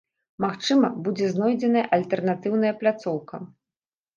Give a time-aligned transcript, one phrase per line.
[0.43, 3.35] Магчыма, будзе знойдзеная альтэрнатыўная пляцоўка.